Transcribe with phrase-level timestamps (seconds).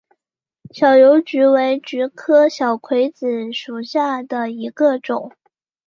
[0.73, 5.31] 小油菊为菊科小葵子属下的一个种。